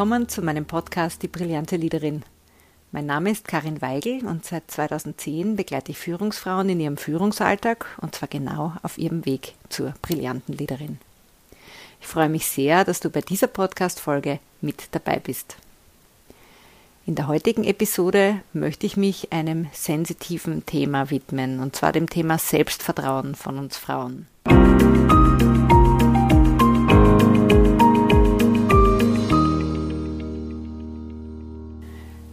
Willkommen 0.00 0.30
zu 0.30 0.40
meinem 0.40 0.64
Podcast 0.64 1.22
Die 1.22 1.28
brillante 1.28 1.76
Leaderin. 1.76 2.22
Mein 2.90 3.04
Name 3.04 3.32
ist 3.32 3.46
Karin 3.46 3.82
Weigel 3.82 4.24
und 4.24 4.46
seit 4.46 4.70
2010 4.70 5.56
begleite 5.56 5.92
ich 5.92 5.98
Führungsfrauen 5.98 6.70
in 6.70 6.80
ihrem 6.80 6.96
Führungsalltag 6.96 7.84
und 8.00 8.14
zwar 8.14 8.26
genau 8.26 8.72
auf 8.82 8.96
ihrem 8.96 9.26
Weg 9.26 9.56
zur 9.68 9.92
brillanten 10.00 10.56
Leaderin. 10.56 10.96
Ich 12.00 12.06
freue 12.06 12.30
mich 12.30 12.46
sehr, 12.46 12.84
dass 12.84 13.00
du 13.00 13.10
bei 13.10 13.20
dieser 13.20 13.48
Podcast-Folge 13.48 14.38
mit 14.62 14.88
dabei 14.92 15.18
bist. 15.18 15.56
In 17.04 17.14
der 17.14 17.28
heutigen 17.28 17.64
Episode 17.64 18.40
möchte 18.54 18.86
ich 18.86 18.96
mich 18.96 19.34
einem 19.34 19.68
sensitiven 19.74 20.64
Thema 20.64 21.10
widmen, 21.10 21.60
und 21.60 21.76
zwar 21.76 21.92
dem 21.92 22.08
Thema 22.08 22.38
Selbstvertrauen 22.38 23.34
von 23.34 23.58
uns 23.58 23.76
Frauen. 23.76 24.28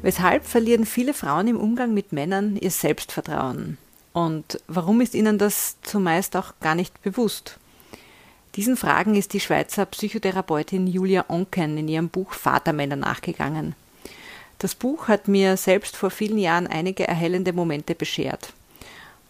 Weshalb 0.08 0.46
verlieren 0.46 0.86
viele 0.86 1.14
Frauen 1.14 1.50
im 1.50 1.60
Umgang 1.60 1.94
mit 1.94 2.14
Männern 2.14 2.56
ihr 2.56 2.72
Selbstvertrauen? 2.72 3.78
Und 4.14 4.58
warum 4.70 5.02
ist 5.02 5.14
ihnen 5.14 5.38
das 5.38 5.76
zumeist 5.82 6.38
auch 6.38 6.54
gar 6.62 6.76
nicht 6.76 7.02
bewusst? 7.02 7.58
Diesen 8.56 8.78
Fragen 8.78 9.16
ist 9.16 9.34
die 9.34 9.42
Schweizer 9.42 9.86
Psychotherapeutin 9.86 10.88
Julia 10.88 11.26
Onken 11.28 11.78
in 11.78 11.90
ihrem 11.90 12.08
Buch 12.08 12.32
Vatermänner 12.32 12.96
nachgegangen. 12.96 13.76
Das 14.60 14.76
Buch 14.76 15.10
hat 15.10 15.28
mir 15.28 15.58
selbst 15.58 15.98
vor 15.98 16.10
vielen 16.10 16.38
Jahren 16.38 16.68
einige 16.68 17.06
erhellende 17.06 17.52
Momente 17.52 17.94
beschert. 17.94 18.54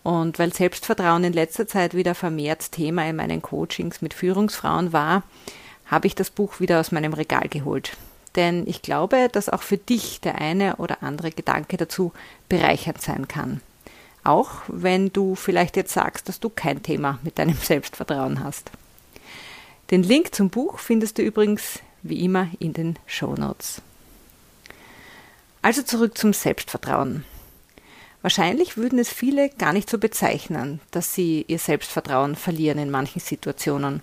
Und 0.03 0.37
weil 0.37 0.53
Selbstvertrauen 0.53 1.23
in 1.23 1.33
letzter 1.33 1.65
Zeit 1.65 1.95
wieder 1.95 2.13
vermehrt 2.13 2.71
Thema 2.71 3.09
in 3.09 3.15
meinen 3.15 3.41
Coachings 3.41 4.03
mit 4.03 4.13
Führungsfrauen 4.13 4.93
war, 4.93 5.23
habe 5.87 6.05
ich 6.05 6.13
das 6.13 6.29
Buch 6.29 6.59
wieder 6.59 6.79
aus 6.79 6.91
meinem 6.91 7.13
Regal 7.13 7.47
geholt 7.49 7.97
denn 8.37 8.65
ich 8.67 8.81
glaube, 8.81 9.27
dass 9.31 9.49
auch 9.49 9.63
für 9.63 9.77
dich 9.77 10.21
der 10.21 10.35
eine 10.35 10.77
oder 10.77 11.03
andere 11.03 11.31
Gedanke 11.31 11.75
dazu 11.75 12.13
bereichernd 12.47 13.01
sein 13.01 13.27
kann. 13.27 13.61
Auch 14.23 14.51
wenn 14.67 15.11
du 15.11 15.35
vielleicht 15.35 15.75
jetzt 15.75 15.93
sagst, 15.93 16.29
dass 16.29 16.39
du 16.39 16.49
kein 16.49 16.83
Thema 16.83 17.19
mit 17.23 17.39
deinem 17.39 17.57
Selbstvertrauen 17.61 18.43
hast. 18.43 18.71
Den 19.91 20.03
Link 20.03 20.35
zum 20.35 20.49
Buch 20.49 20.79
findest 20.79 21.17
du 21.17 21.21
übrigens 21.21 21.79
wie 22.03 22.23
immer 22.23 22.47
in 22.59 22.73
den 22.73 22.99
Show 23.05 23.33
Notes. 23.35 23.81
Also 25.61 25.81
zurück 25.81 26.17
zum 26.17 26.33
Selbstvertrauen. 26.33 27.25
Wahrscheinlich 28.21 28.77
würden 28.77 28.99
es 28.99 29.09
viele 29.09 29.49
gar 29.49 29.73
nicht 29.73 29.89
so 29.89 29.97
bezeichnen, 29.97 30.79
dass 30.91 31.13
sie 31.13 31.45
ihr 31.47 31.59
Selbstvertrauen 31.59 32.35
verlieren 32.35 32.79
in 32.79 32.91
manchen 32.91 33.21
Situationen. 33.21 34.01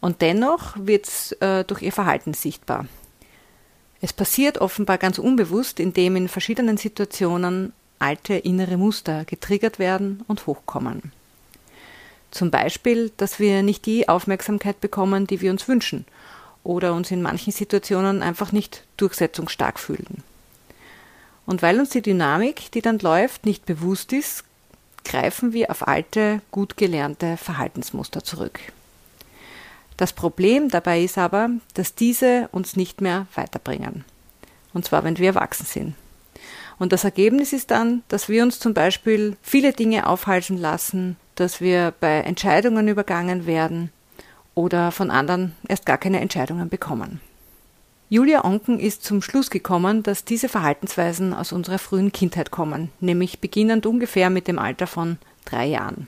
Und 0.00 0.22
dennoch 0.22 0.76
wird 0.76 1.08
es 1.08 1.32
äh, 1.40 1.64
durch 1.64 1.82
ihr 1.82 1.92
Verhalten 1.92 2.34
sichtbar. 2.34 2.86
Es 4.00 4.12
passiert 4.12 4.58
offenbar 4.58 4.98
ganz 4.98 5.18
unbewusst, 5.18 5.80
indem 5.80 6.16
in 6.16 6.28
verschiedenen 6.28 6.76
Situationen 6.76 7.72
alte 7.98 8.34
innere 8.34 8.76
Muster 8.76 9.24
getriggert 9.24 9.78
werden 9.78 10.22
und 10.28 10.46
hochkommen. 10.46 11.12
Zum 12.30 12.50
Beispiel, 12.50 13.10
dass 13.16 13.40
wir 13.40 13.62
nicht 13.62 13.86
die 13.86 14.08
Aufmerksamkeit 14.08 14.80
bekommen, 14.80 15.26
die 15.26 15.40
wir 15.40 15.50
uns 15.50 15.66
wünschen, 15.66 16.04
oder 16.62 16.92
uns 16.92 17.10
in 17.10 17.22
manchen 17.22 17.52
Situationen 17.52 18.22
einfach 18.22 18.52
nicht 18.52 18.84
durchsetzungsstark 18.98 19.78
fühlen. 19.78 20.22
Und 21.46 21.62
weil 21.62 21.80
uns 21.80 21.90
die 21.90 22.02
Dynamik, 22.02 22.70
die 22.72 22.82
dann 22.82 22.98
läuft, 22.98 23.46
nicht 23.46 23.64
bewusst 23.64 24.12
ist, 24.12 24.44
greifen 25.04 25.54
wir 25.54 25.70
auf 25.70 25.88
alte, 25.88 26.42
gut 26.50 26.76
gelernte 26.76 27.38
Verhaltensmuster 27.38 28.22
zurück. 28.22 28.60
Das 29.98 30.12
Problem 30.12 30.68
dabei 30.68 31.02
ist 31.02 31.18
aber, 31.18 31.50
dass 31.74 31.94
diese 31.96 32.48
uns 32.52 32.76
nicht 32.76 33.00
mehr 33.00 33.26
weiterbringen. 33.34 34.04
Und 34.72 34.84
zwar, 34.84 35.02
wenn 35.02 35.18
wir 35.18 35.26
erwachsen 35.26 35.66
sind. 35.66 35.94
Und 36.78 36.92
das 36.92 37.02
Ergebnis 37.02 37.52
ist 37.52 37.72
dann, 37.72 38.04
dass 38.06 38.28
wir 38.28 38.44
uns 38.44 38.60
zum 38.60 38.74
Beispiel 38.74 39.36
viele 39.42 39.72
Dinge 39.72 40.06
aufhalten 40.06 40.56
lassen, 40.56 41.16
dass 41.34 41.60
wir 41.60 41.92
bei 41.98 42.20
Entscheidungen 42.20 42.86
übergangen 42.86 43.44
werden 43.44 43.90
oder 44.54 44.92
von 44.92 45.10
anderen 45.10 45.56
erst 45.66 45.84
gar 45.84 45.98
keine 45.98 46.20
Entscheidungen 46.20 46.68
bekommen. 46.68 47.20
Julia 48.08 48.44
Onken 48.44 48.78
ist 48.78 49.04
zum 49.04 49.20
Schluss 49.20 49.50
gekommen, 49.50 50.04
dass 50.04 50.24
diese 50.24 50.48
Verhaltensweisen 50.48 51.34
aus 51.34 51.50
unserer 51.50 51.78
frühen 51.78 52.12
Kindheit 52.12 52.52
kommen, 52.52 52.90
nämlich 53.00 53.40
beginnend 53.40 53.84
ungefähr 53.84 54.30
mit 54.30 54.46
dem 54.46 54.60
Alter 54.60 54.86
von 54.86 55.18
drei 55.44 55.66
Jahren. 55.66 56.06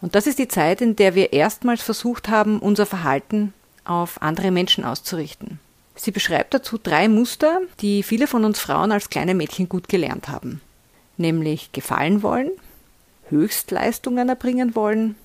Und 0.00 0.14
das 0.14 0.26
ist 0.26 0.38
die 0.38 0.48
Zeit, 0.48 0.80
in 0.80 0.96
der 0.96 1.14
wir 1.14 1.32
erstmals 1.32 1.82
versucht 1.82 2.28
haben, 2.28 2.60
unser 2.60 2.86
Verhalten 2.86 3.52
auf 3.84 4.22
andere 4.22 4.50
Menschen 4.50 4.84
auszurichten. 4.84 5.58
Sie 5.96 6.12
beschreibt 6.12 6.54
dazu 6.54 6.78
drei 6.78 7.08
Muster, 7.08 7.60
die 7.80 8.04
viele 8.04 8.28
von 8.28 8.44
uns 8.44 8.60
Frauen 8.60 8.92
als 8.92 9.10
kleine 9.10 9.34
Mädchen 9.34 9.68
gut 9.68 9.88
gelernt 9.88 10.28
haben. 10.28 10.60
Nämlich 11.16 11.72
gefallen 11.72 12.22
wollen, 12.22 12.50
Höchstleistungen 13.28 14.28
erbringen 14.28 14.76
wollen 14.76 15.16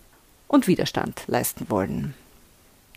und 0.47 0.67
Widerstand 0.67 1.22
leisten 1.28 1.69
wollen. 1.69 2.16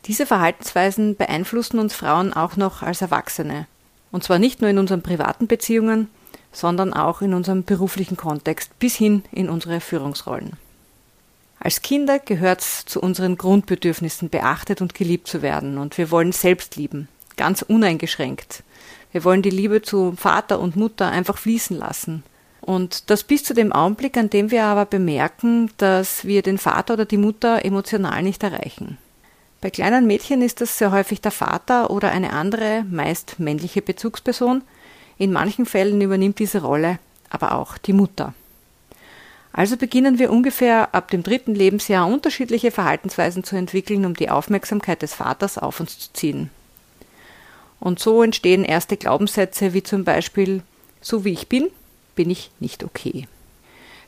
Diese 0.07 0.25
Verhaltensweisen 0.25 1.17
beeinflussen 1.17 1.79
uns 1.79 1.95
Frauen 1.95 2.33
auch 2.33 2.57
noch 2.57 2.83
als 2.83 3.03
Erwachsene. 3.03 3.67
Und 4.13 4.25
zwar 4.25 4.39
nicht 4.39 4.63
nur 4.63 4.71
in 4.71 4.79
unseren 4.79 5.03
privaten 5.03 5.47
Beziehungen, 5.47 6.09
sondern 6.53 6.95
auch 6.95 7.21
in 7.21 7.35
unserem 7.35 7.65
beruflichen 7.65 8.17
Kontext 8.17 8.79
bis 8.79 8.95
hin 8.95 9.25
in 9.33 9.51
unsere 9.51 9.81
Führungsrollen. 9.81 10.53
Als 11.59 11.83
Kinder 11.83 12.19
gehört 12.19 12.61
es 12.61 12.85
zu 12.85 13.01
unseren 13.01 13.37
Grundbedürfnissen, 13.37 14.29
beachtet 14.29 14.81
und 14.81 14.95
geliebt 14.95 15.27
zu 15.27 15.43
werden. 15.43 15.79
Und 15.79 15.99
wir 15.99 16.11
wollen 16.11 16.33
selbst 16.33 16.77
lieben, 16.77 17.09
ganz 17.37 17.63
uneingeschränkt. 17.63 18.63
Wir 19.13 19.25
wollen 19.25 19.43
die 19.43 19.51
Liebe 19.51 19.83
zu 19.83 20.13
Vater 20.17 20.61
und 20.61 20.77
Mutter 20.77 21.09
einfach 21.11 21.39
fließen 21.39 21.77
lassen. 21.77 22.23
Und 22.61 23.11
das 23.11 23.25
bis 23.25 23.45
zu 23.45 23.55
dem 23.55 23.73
Augenblick, 23.73 24.17
an 24.17 24.31
dem 24.31 24.51
wir 24.51 24.65
aber 24.65 24.85
bemerken, 24.85 25.71
dass 25.79 26.25
wir 26.25 26.43
den 26.43 26.59
Vater 26.59 26.95
oder 26.95 27.05
die 27.05 27.17
Mutter 27.17 27.65
emotional 27.65 28.23
nicht 28.23 28.43
erreichen. 28.43 28.99
Bei 29.61 29.71
kleinen 29.71 30.07
Mädchen 30.07 30.43
ist 30.43 30.61
das 30.61 30.77
sehr 30.77 30.93
häufig 30.93 31.21
der 31.21 31.31
Vater 31.31 31.91
oder 31.91 32.11
eine 32.11 32.33
andere, 32.33 32.85
meist 32.91 33.39
männliche 33.39 33.83
Bezugsperson. 33.83 34.63
In 35.17 35.33
manchen 35.33 35.65
Fällen 35.65 36.01
übernimmt 36.01 36.39
diese 36.39 36.63
Rolle 36.63 36.99
aber 37.31 37.53
auch 37.53 37.79
die 37.79 37.93
Mutter. 37.93 38.35
Also 39.57 39.79
beginnen 39.79 40.19
wir 40.19 40.31
ungefähr 40.31 40.95
ab 40.95 41.11
dem 41.11 41.23
dritten 41.23 41.55
Lebensjahr 41.55 42.07
unterschiedliche 42.07 42.71
Verhaltensweisen 42.71 43.43
zu 43.43 43.57
entwickeln, 43.57 44.05
um 44.05 44.13
die 44.13 44.29
Aufmerksamkeit 44.29 45.01
des 45.01 45.15
Vaters 45.15 45.57
auf 45.57 45.81
uns 45.81 45.99
zu 45.99 46.13
ziehen. 46.13 46.51
Und 47.81 47.99
so 47.99 48.23
entstehen 48.23 48.65
erste 48.65 48.99
Glaubenssätze 48.99 49.73
wie 49.73 49.83
zum 49.83 50.05
Beispiel, 50.05 50.63
so 51.01 51.25
wie 51.25 51.33
ich 51.33 51.49
bin, 51.49 51.71
bin 52.15 52.29
ich 52.29 52.51
nicht 52.61 52.85
okay. 52.85 53.29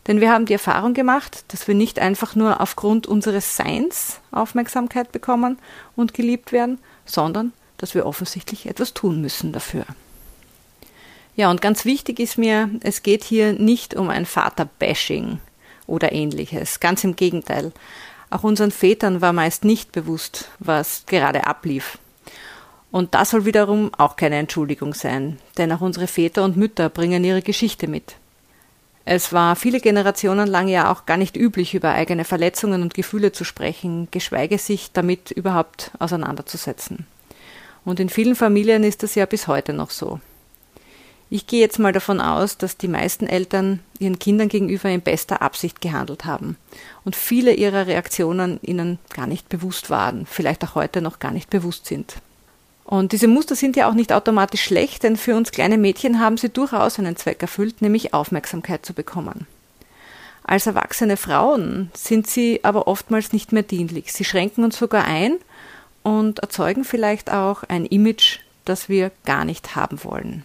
Denn 0.06 0.20
wir 0.20 0.31
haben 0.31 0.44
die 0.44 0.53
Erfahrung 0.53 0.92
gemacht, 0.92 1.44
dass 1.48 1.66
wir 1.66 1.75
nicht 1.75 1.98
einfach 1.98 2.34
nur 2.34 2.60
aufgrund 2.60 3.06
unseres 3.06 3.56
Seins 3.56 4.20
Aufmerksamkeit 4.30 5.12
bekommen 5.12 5.59
und 5.97 6.12
geliebt 6.12 6.53
werden, 6.53 6.78
sondern 7.06 7.54
dass 7.78 7.94
wir 7.94 8.04
offensichtlich 8.04 8.66
etwas 8.66 8.92
tun 8.92 9.22
müssen 9.22 9.54
dafür. 9.54 9.86
Ja, 11.38 11.53
und 11.53 11.62
ganz 11.62 11.84
wichtig 11.84 12.19
ist 12.19 12.37
mir, 12.37 12.69
es 12.81 13.04
geht 13.04 13.22
hier 13.22 13.53
nicht 13.53 13.94
um 13.94 14.10
ein 14.10 14.26
Vaterbashing 14.26 15.38
oder 15.87 16.10
ähnliches. 16.10 16.81
Ganz 16.81 17.04
im 17.04 17.15
Gegenteil. 17.15 17.71
Auch 18.28 18.43
unseren 18.43 18.72
Vätern 18.72 19.21
war 19.21 19.32
meist 19.32 19.65
nicht 19.65 19.93
bewusst, 19.93 20.50
was 20.59 21.04
gerade 21.06 21.47
ablief. 21.47 21.97
Und 22.91 23.15
das 23.15 23.31
soll 23.31 23.44
wiederum 23.44 23.93
auch 23.97 24.16
keine 24.16 24.34
Entschuldigung 24.34 24.95
sein, 24.95 25.39
denn 25.59 25.71
auch 25.71 25.80
unsere 25.80 26.09
Väter 26.09 26.42
und 26.42 26.57
Mütter 26.57 26.89
bringen 26.89 27.22
ihre 27.22 27.42
Geschichte 27.42 27.86
mit. 27.86 28.16
Es 29.04 29.33
war 29.33 29.54
viele 29.54 29.78
Generationen 29.78 30.48
lang 30.48 30.66
ja 30.66 30.91
auch 30.91 31.07
gar 31.07 31.18
nicht 31.18 31.36
üblich, 31.36 31.72
über 31.72 31.92
eigene 31.92 32.24
Verletzungen 32.24 32.83
und 32.83 32.95
Gefühle 32.95 33.30
zu 33.30 33.45
sprechen, 33.45 34.09
geschweige 34.10 34.59
sich 34.59 34.91
damit 34.91 35.30
überhaupt 35.30 35.92
auseinanderzusetzen. 36.01 37.07
Und 37.84 38.01
in 38.01 38.09
vielen 38.09 38.34
Familien 38.34 38.83
ist 38.83 39.04
das 39.04 39.15
ja 39.15 39.24
bis 39.24 39.47
heute 39.47 39.72
noch 39.72 39.91
so. 39.91 40.18
Ich 41.30 41.47
gehe 41.47 41.60
jetzt 41.60 41.78
mal 41.78 41.92
davon 41.92 42.22
aus, 42.22 42.57
dass 42.57 42.78
die 42.78 42.89
meisten 42.89 43.27
Eltern 43.27 43.80
ihren 43.98 44.19
Kindern 44.19 44.48
gegenüber 44.48 44.89
in 44.89 45.03
bester 45.03 45.42
Absicht 45.42 45.83
gehandelt 45.83 46.25
haben 46.25 46.57
und 47.04 47.16
viele 47.16 47.53
ihrer 47.53 47.86
Reaktionen 47.86 48.59
ihnen 48.63 48.98
gar 49.15 49.27
nicht 49.27 49.51
bewusst 49.51 49.91
waren, 49.91 50.25
vielleicht 50.25 50.65
auch 50.65 50.75
heute 50.75 51.03
noch 51.03 51.19
gar 51.19 51.33
nicht 51.33 51.51
bewusst 51.51 51.84
sind. 51.84 52.15
Und 52.84 53.13
diese 53.13 53.28
Muster 53.28 53.54
sind 53.54 53.77
ja 53.77 53.91
auch 53.91 53.95
nicht 53.95 54.15
automatisch 54.15 54.63
schlecht, 54.63 55.03
denn 55.03 55.19
für 55.19 55.36
uns 55.36 55.51
kleine 55.51 55.77
Mädchen 55.77 56.21
haben 56.21 56.39
sie 56.39 56.48
durchaus 56.48 56.98
einen 56.98 57.16
Zweck 57.16 57.42
erfüllt, 57.42 57.83
nämlich 57.83 58.15
Aufmerksamkeit 58.15 58.86
zu 58.86 58.95
bekommen. 58.95 59.47
Als 60.45 60.66
erwachsene 60.66 61.19
Frauen 61.19 61.91
sind 61.92 62.27
sie 62.27 62.60
aber 62.63 62.89
oftmals 62.89 63.34
nicht 63.34 63.53
mehr 63.53 63.63
dienlich. 63.63 64.15
Sie 64.15 64.25
schränken 64.25 64.65
uns 64.65 64.78
sogar 64.78 65.04
ein 65.04 65.36
und 66.03 66.39
erzeugen 66.39 66.84
vielleicht 66.84 67.30
auch 67.30 67.65
ein 67.65 67.84
Image, 67.84 68.39
das 68.65 68.89
wir 68.89 69.10
gar 69.27 69.45
nicht 69.45 69.77
haben 69.77 70.03
wollen. 70.04 70.45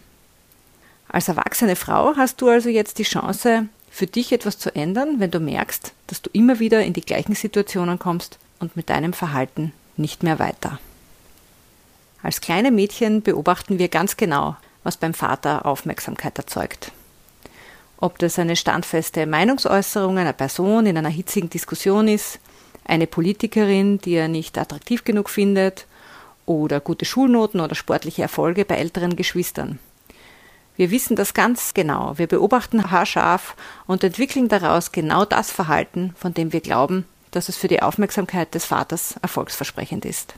Als 1.14 1.28
erwachsene 1.28 1.76
Frau 1.76 2.16
hast 2.18 2.42
du 2.42 2.50
also 2.50 2.70
jetzt 2.70 2.98
die 2.98 3.04
Chance, 3.04 3.68
für 3.92 4.08
dich 4.08 4.32
etwas 4.32 4.58
zu 4.58 4.76
ändern, 4.76 5.20
wenn 5.20 5.30
du 5.30 5.40
merkst, 5.40 5.94
dass 6.08 6.24
du 6.24 6.32
immer 6.34 6.58
wieder 6.58 6.82
in 6.82 6.94
die 6.94 7.06
gleichen 7.06 7.36
Situationen 7.36 8.00
kommst 8.00 8.40
und 8.60 8.76
mit 8.76 8.90
deinem 8.90 9.14
Verhalten 9.14 9.74
nicht 9.96 10.24
mehr 10.24 10.40
weiter. 10.40 10.80
Als 12.24 12.42
kleine 12.42 12.72
Mädchen 12.72 13.22
beobachten 13.22 13.78
wir 13.78 13.90
ganz 13.90 14.18
genau, 14.18 14.58
was 14.84 14.98
beim 14.98 15.14
Vater 15.14 15.68
Aufmerksamkeit 15.68 16.36
erzeugt. 16.40 16.92
Ob 17.98 18.18
das 18.18 18.40
eine 18.40 18.56
standfeste 18.56 19.28
Meinungsäußerung 19.28 20.18
einer 20.18 20.34
Person 20.34 20.88
in 20.88 20.98
einer 20.98 21.10
hitzigen 21.10 21.52
Diskussion 21.52 22.08
ist, 22.08 22.40
eine 22.86 23.06
Politikerin, 23.06 24.00
die 24.00 24.16
er 24.16 24.30
nicht 24.30 24.58
attraktiv 24.58 25.04
genug 25.04 25.30
findet, 25.30 25.86
oder 26.48 26.80
gute 26.80 27.06
Schulnoten 27.06 27.62
oder 27.62 27.76
sportliche 27.76 28.24
Erfolge 28.24 28.66
bei 28.66 28.78
älteren 28.78 29.16
Geschwistern. 29.16 29.78
Wir 30.76 30.90
wissen 30.90 31.16
das 31.16 31.36
ganz 31.36 31.74
genau, 31.74 32.18
wir 32.18 32.28
beobachten 32.28 32.90
haarscharf 32.90 33.56
und 33.86 34.04
entwickeln 34.04 34.48
daraus 34.48 34.92
genau 34.92 35.24
das 35.24 35.52
Verhalten, 35.52 36.16
von 36.18 36.34
dem 36.34 36.52
wir 36.52 36.62
glauben, 36.62 37.06
dass 37.30 37.48
es 37.48 37.58
für 37.58 37.68
die 37.68 37.82
Aufmerksamkeit 37.82 38.56
des 38.56 38.66
Vaters 38.66 39.16
erfolgsversprechend 39.22 40.04
ist. 40.06 40.34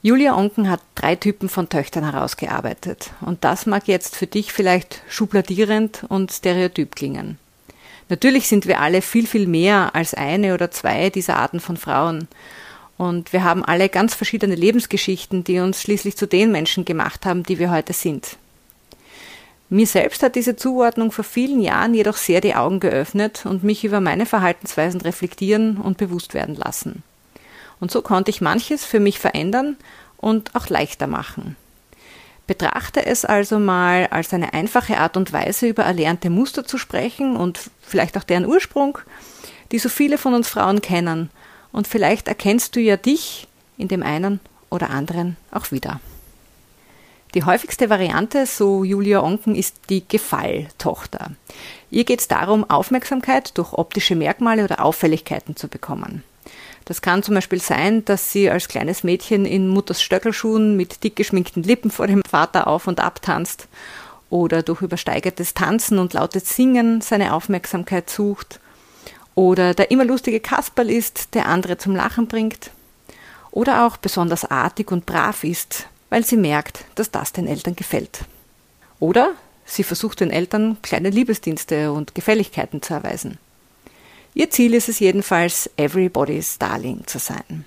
Julia 0.00 0.36
Onken 0.36 0.70
hat 0.70 0.80
drei 0.94 1.16
Typen 1.16 1.48
von 1.48 1.68
Töchtern 1.68 2.10
herausgearbeitet 2.10 3.10
und 3.20 3.44
das 3.44 3.66
mag 3.66 3.88
jetzt 3.88 4.16
für 4.16 4.28
dich 4.28 4.52
vielleicht 4.52 5.02
schubladierend 5.08 6.04
und 6.08 6.32
stereotyp 6.32 6.94
klingen. 6.94 7.38
Natürlich 8.08 8.48
sind 8.48 8.66
wir 8.66 8.80
alle 8.80 9.02
viel, 9.02 9.26
viel 9.26 9.46
mehr 9.46 9.94
als 9.94 10.14
eine 10.14 10.54
oder 10.54 10.70
zwei 10.70 11.10
dieser 11.10 11.36
Arten 11.36 11.60
von 11.60 11.76
Frauen 11.76 12.28
und 12.96 13.32
wir 13.32 13.44
haben 13.44 13.64
alle 13.64 13.88
ganz 13.88 14.14
verschiedene 14.14 14.54
Lebensgeschichten, 14.54 15.44
die 15.44 15.58
uns 15.58 15.82
schließlich 15.82 16.16
zu 16.16 16.26
den 16.26 16.50
Menschen 16.52 16.84
gemacht 16.84 17.26
haben, 17.26 17.42
die 17.42 17.58
wir 17.58 17.70
heute 17.70 17.92
sind. 17.92 18.38
Mir 19.70 19.86
selbst 19.86 20.22
hat 20.22 20.34
diese 20.34 20.56
Zuordnung 20.56 21.12
vor 21.12 21.24
vielen 21.24 21.60
Jahren 21.60 21.92
jedoch 21.92 22.16
sehr 22.16 22.40
die 22.40 22.54
Augen 22.54 22.80
geöffnet 22.80 23.44
und 23.44 23.64
mich 23.64 23.84
über 23.84 24.00
meine 24.00 24.24
Verhaltensweisen 24.24 25.00
reflektieren 25.02 25.76
und 25.76 25.98
bewusst 25.98 26.32
werden 26.32 26.54
lassen. 26.54 27.02
Und 27.78 27.90
so 27.90 28.00
konnte 28.00 28.30
ich 28.30 28.40
manches 28.40 28.84
für 28.84 28.98
mich 28.98 29.18
verändern 29.18 29.76
und 30.16 30.54
auch 30.54 30.68
leichter 30.68 31.06
machen. 31.06 31.56
Betrachte 32.46 33.04
es 33.04 33.26
also 33.26 33.58
mal 33.58 34.06
als 34.06 34.32
eine 34.32 34.54
einfache 34.54 34.96
Art 34.96 35.18
und 35.18 35.34
Weise, 35.34 35.68
über 35.68 35.82
erlernte 35.82 36.30
Muster 36.30 36.64
zu 36.64 36.78
sprechen 36.78 37.36
und 37.36 37.70
vielleicht 37.82 38.16
auch 38.16 38.24
deren 38.24 38.46
Ursprung, 38.46 38.98
die 39.70 39.78
so 39.78 39.90
viele 39.90 40.16
von 40.16 40.32
uns 40.32 40.48
Frauen 40.48 40.80
kennen 40.80 41.28
und 41.72 41.86
vielleicht 41.86 42.26
erkennst 42.26 42.74
du 42.74 42.80
ja 42.80 42.96
dich 42.96 43.48
in 43.76 43.88
dem 43.88 44.02
einen 44.02 44.40
oder 44.70 44.88
anderen 44.88 45.36
auch 45.52 45.70
wieder. 45.72 46.00
Die 47.34 47.44
häufigste 47.44 47.90
Variante, 47.90 48.46
so 48.46 48.84
Julia 48.84 49.22
Onken, 49.22 49.54
ist 49.54 49.76
die 49.90 50.06
Gefalltochter. 50.06 51.32
Ihr 51.90 52.04
geht 52.04 52.20
es 52.20 52.28
darum, 52.28 52.68
Aufmerksamkeit 52.68 53.56
durch 53.58 53.74
optische 53.74 54.14
Merkmale 54.14 54.64
oder 54.64 54.84
Auffälligkeiten 54.84 55.54
zu 55.54 55.68
bekommen. 55.68 56.22
Das 56.86 57.02
kann 57.02 57.22
zum 57.22 57.34
Beispiel 57.34 57.60
sein, 57.60 58.02
dass 58.06 58.32
sie 58.32 58.48
als 58.48 58.68
kleines 58.68 59.04
Mädchen 59.04 59.44
in 59.44 59.68
Mutters 59.68 60.00
Stöckelschuhen 60.00 60.74
mit 60.74 61.04
dick 61.04 61.16
geschminkten 61.16 61.62
Lippen 61.62 61.90
vor 61.90 62.06
dem 62.06 62.22
Vater 62.28 62.66
auf 62.66 62.86
und 62.86 62.98
ab 62.98 63.20
tanzt 63.20 63.68
oder 64.30 64.62
durch 64.62 64.80
übersteigertes 64.80 65.52
Tanzen 65.52 65.98
und 65.98 66.14
lautes 66.14 66.56
Singen 66.56 67.02
seine 67.02 67.34
Aufmerksamkeit 67.34 68.08
sucht 68.08 68.58
oder 69.34 69.74
der 69.74 69.90
immer 69.90 70.04
lustige 70.06 70.40
Kasperl 70.40 70.90
ist, 70.90 71.34
der 71.34 71.46
andere 71.46 71.76
zum 71.76 71.94
Lachen 71.94 72.26
bringt. 72.26 72.70
Oder 73.50 73.86
auch 73.86 73.96
besonders 73.96 74.44
artig 74.44 74.90
und 74.90 75.06
brav 75.06 75.44
ist, 75.44 75.86
weil 76.10 76.24
sie 76.24 76.36
merkt, 76.36 76.84
dass 76.94 77.10
das 77.10 77.32
den 77.32 77.46
Eltern 77.46 77.76
gefällt. 77.76 78.20
Oder 79.00 79.32
sie 79.64 79.82
versucht 79.82 80.20
den 80.20 80.30
Eltern 80.30 80.78
kleine 80.82 81.10
Liebesdienste 81.10 81.92
und 81.92 82.14
Gefälligkeiten 82.14 82.82
zu 82.82 82.94
erweisen. 82.94 83.38
Ihr 84.34 84.50
Ziel 84.50 84.74
ist 84.74 84.88
es 84.88 85.00
jedenfalls, 85.00 85.70
everybody's 85.76 86.58
darling 86.58 87.06
zu 87.06 87.18
sein. 87.18 87.64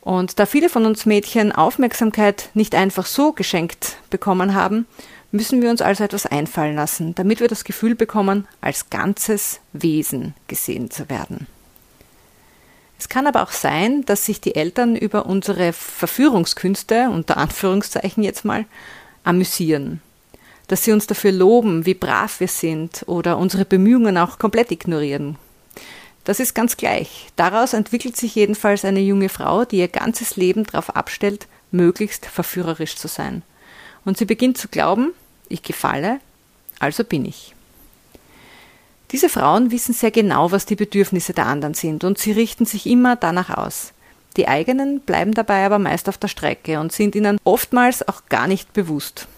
Und 0.00 0.40
da 0.40 0.46
viele 0.46 0.68
von 0.68 0.84
uns 0.84 1.06
Mädchen 1.06 1.52
Aufmerksamkeit 1.52 2.50
nicht 2.54 2.74
einfach 2.74 3.06
so 3.06 3.32
geschenkt 3.32 3.98
bekommen 4.10 4.54
haben, 4.54 4.86
müssen 5.30 5.62
wir 5.62 5.70
uns 5.70 5.80
also 5.80 6.04
etwas 6.04 6.26
einfallen 6.26 6.74
lassen, 6.74 7.14
damit 7.14 7.40
wir 7.40 7.48
das 7.48 7.64
Gefühl 7.64 7.94
bekommen, 7.94 8.48
als 8.60 8.90
ganzes 8.90 9.60
Wesen 9.72 10.34
gesehen 10.48 10.90
zu 10.90 11.08
werden. 11.08 11.46
Es 13.02 13.08
kann 13.08 13.26
aber 13.26 13.42
auch 13.42 13.50
sein, 13.50 14.04
dass 14.04 14.26
sich 14.26 14.40
die 14.40 14.54
Eltern 14.54 14.94
über 14.94 15.26
unsere 15.26 15.72
Verführungskünste, 15.72 17.10
unter 17.10 17.36
Anführungszeichen 17.36 18.22
jetzt 18.22 18.44
mal, 18.44 18.64
amüsieren. 19.24 20.00
Dass 20.68 20.84
sie 20.84 20.92
uns 20.92 21.08
dafür 21.08 21.32
loben, 21.32 21.84
wie 21.84 21.94
brav 21.94 22.38
wir 22.38 22.46
sind 22.46 23.02
oder 23.08 23.38
unsere 23.38 23.64
Bemühungen 23.64 24.16
auch 24.16 24.38
komplett 24.38 24.70
ignorieren. 24.70 25.36
Das 26.22 26.38
ist 26.38 26.54
ganz 26.54 26.76
gleich. 26.76 27.26
Daraus 27.34 27.72
entwickelt 27.72 28.16
sich 28.16 28.36
jedenfalls 28.36 28.84
eine 28.84 29.00
junge 29.00 29.28
Frau, 29.28 29.64
die 29.64 29.78
ihr 29.78 29.88
ganzes 29.88 30.36
Leben 30.36 30.62
darauf 30.62 30.94
abstellt, 30.94 31.48
möglichst 31.72 32.26
verführerisch 32.26 32.94
zu 32.94 33.08
sein. 33.08 33.42
Und 34.04 34.16
sie 34.16 34.26
beginnt 34.26 34.58
zu 34.58 34.68
glauben, 34.68 35.12
ich 35.48 35.64
gefalle, 35.64 36.20
also 36.78 37.02
bin 37.02 37.24
ich. 37.24 37.52
Diese 39.12 39.28
Frauen 39.28 39.70
wissen 39.70 39.92
sehr 39.92 40.10
genau, 40.10 40.52
was 40.52 40.64
die 40.64 40.74
Bedürfnisse 40.74 41.34
der 41.34 41.46
anderen 41.46 41.74
sind, 41.74 42.02
und 42.02 42.18
sie 42.18 42.32
richten 42.32 42.64
sich 42.64 42.86
immer 42.86 43.14
danach 43.14 43.50
aus. 43.50 43.92
Die 44.38 44.48
eigenen 44.48 45.00
bleiben 45.00 45.34
dabei 45.34 45.66
aber 45.66 45.78
meist 45.78 46.08
auf 46.08 46.16
der 46.16 46.28
Strecke 46.28 46.80
und 46.80 46.92
sind 46.92 47.14
ihnen 47.14 47.38
oftmals 47.44 48.08
auch 48.08 48.22
gar 48.30 48.46
nicht 48.46 48.72
bewusst. 48.72 49.28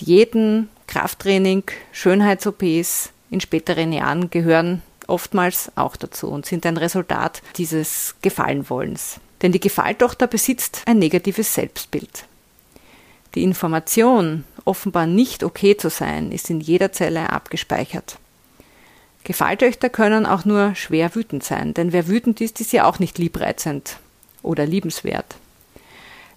Diäten, 0.00 0.68
Krafttraining, 0.88 1.62
Schönheits-OPs 1.92 3.10
in 3.30 3.40
späteren 3.40 3.92
Jahren 3.92 4.30
gehören 4.30 4.82
oftmals 5.06 5.70
auch 5.76 5.94
dazu 5.96 6.28
und 6.28 6.44
sind 6.44 6.66
ein 6.66 6.76
Resultat 6.76 7.40
dieses 7.56 8.16
Gefallenwollens. 8.20 9.20
Denn 9.42 9.52
die 9.52 9.60
Gefalltochter 9.60 10.26
besitzt 10.26 10.82
ein 10.86 10.98
negatives 10.98 11.54
Selbstbild. 11.54 12.24
Die 13.36 13.44
Information, 13.44 14.44
offenbar 14.64 15.06
nicht 15.06 15.44
okay 15.44 15.76
zu 15.76 15.88
sein, 15.88 16.32
ist 16.32 16.50
in 16.50 16.60
jeder 16.60 16.92
Zelle 16.92 17.30
abgespeichert. 17.30 18.18
Gefalltöchter 19.24 19.88
können 19.88 20.26
auch 20.26 20.44
nur 20.44 20.74
schwer 20.74 21.14
wütend 21.14 21.44
sein, 21.44 21.74
denn 21.74 21.92
wer 21.92 22.08
wütend 22.08 22.40
ist, 22.40 22.60
ist 22.60 22.72
ja 22.72 22.84
auch 22.84 22.98
nicht 22.98 23.18
liebreizend 23.18 23.98
oder 24.42 24.66
liebenswert. 24.66 25.36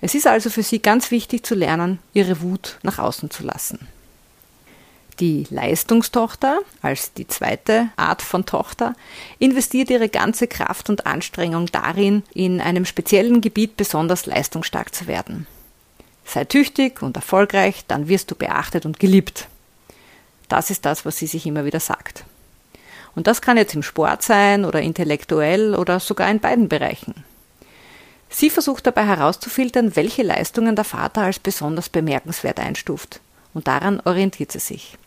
Es 0.02 0.14
ist 0.14 0.28
also 0.28 0.50
für 0.50 0.62
sie 0.62 0.80
ganz 0.80 1.10
wichtig 1.10 1.46
zu 1.46 1.56
lernen, 1.56 2.00
ihre 2.14 2.42
Wut 2.42 2.78
nach 2.84 3.00
außen 3.00 3.32
zu 3.32 3.44
lassen. 3.44 3.88
Die 5.20 5.48
Leistungstochter, 5.50 6.60
als 6.82 7.14
die 7.14 7.28
zweite 7.28 7.90
Art 7.96 8.22
von 8.22 8.46
Tochter, 8.46 8.96
investiert 9.40 9.90
ihre 9.90 10.10
ganze 10.10 10.46
Kraft 10.46 10.90
und 10.90 11.08
Anstrengung 11.08 11.68
darin, 11.68 12.24
in 12.34 12.60
einem 12.60 12.86
speziellen 12.86 13.40
Gebiet 13.40 13.78
besonders 13.78 14.26
leistungsstark 14.26 14.94
zu 14.94 15.08
werden. 15.08 15.48
Sei 16.26 16.44
tüchtig 16.44 17.02
und 17.02 17.16
erfolgreich, 17.16 17.86
dann 17.88 18.10
wirst 18.10 18.30
du 18.30 18.36
beachtet 18.36 18.86
und 18.86 19.00
geliebt. 19.00 19.48
Das 20.50 20.70
ist 20.70 20.86
das, 20.86 21.06
was 21.06 21.18
sie 21.18 21.28
sich 21.28 21.46
immer 21.46 21.64
wieder 21.64 21.80
sagt. 21.80 22.26
Und 23.16 23.28
das 23.28 23.42
kann 23.42 23.58
jetzt 23.58 23.74
im 23.74 23.84
Sport 23.84 24.22
sein 24.22 24.66
oder 24.66 24.82
intellektuell 24.82 25.74
oder 25.74 26.00
sogar 26.00 26.30
in 26.30 26.40
beiden 26.40 26.68
Bereichen. 26.68 27.16
Sie 28.30 28.50
versucht 28.50 28.86
dabei 28.86 29.06
herauszufiltern, 29.06 29.96
welche 29.96 30.24
Leistungen 30.24 30.76
der 30.76 30.84
Vater 30.84 31.22
als 31.22 31.40
besonders 31.40 31.88
bemerkenswert 31.88 32.60
einstuft. 32.60 33.22
Und 33.54 33.68
daran 33.68 34.02
orientiert 34.04 34.52
sie 34.52 34.60
sich. 34.60 34.98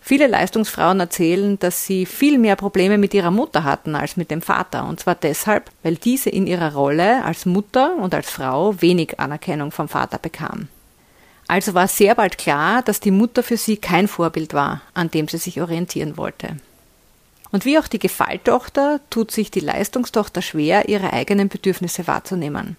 Viele 0.00 0.26
Leistungsfrauen 0.26 1.00
erzählen, 1.00 1.58
dass 1.58 1.86
sie 1.86 2.04
viel 2.04 2.36
mehr 2.36 2.56
Probleme 2.56 2.98
mit 2.98 3.14
ihrer 3.14 3.30
Mutter 3.30 3.64
hatten 3.64 3.94
als 3.94 4.18
mit 4.18 4.30
dem 4.30 4.42
Vater, 4.42 4.84
und 4.86 5.00
zwar 5.00 5.14
deshalb, 5.14 5.70
weil 5.82 5.96
diese 5.96 6.28
in 6.28 6.46
ihrer 6.46 6.74
Rolle 6.74 7.24
als 7.24 7.46
Mutter 7.46 7.96
und 7.96 8.12
als 8.12 8.28
Frau 8.28 8.82
wenig 8.82 9.18
Anerkennung 9.18 9.70
vom 9.70 9.88
Vater 9.88 10.18
bekam. 10.18 10.68
Also 11.48 11.72
war 11.72 11.88
sehr 11.88 12.14
bald 12.14 12.36
klar, 12.36 12.82
dass 12.82 13.00
die 13.00 13.10
Mutter 13.10 13.42
für 13.42 13.56
sie 13.56 13.78
kein 13.78 14.06
Vorbild 14.06 14.52
war, 14.52 14.82
an 14.92 15.10
dem 15.10 15.26
sie 15.28 15.38
sich 15.38 15.62
orientieren 15.62 16.18
wollte. 16.18 16.56
Und 17.54 17.64
wie 17.64 17.78
auch 17.78 17.86
die 17.86 18.00
Gefalltochter 18.00 18.98
tut 19.10 19.30
sich 19.30 19.48
die 19.48 19.60
Leistungstochter 19.60 20.42
schwer, 20.42 20.88
ihre 20.88 21.12
eigenen 21.12 21.48
Bedürfnisse 21.48 22.08
wahrzunehmen. 22.08 22.76